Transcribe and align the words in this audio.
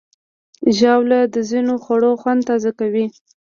ژاوله 0.77 1.19
د 1.33 1.35
ځینو 1.49 1.73
خوړو 1.83 2.11
خوند 2.21 2.41
تازه 2.49 2.71
کوي. 2.79 3.05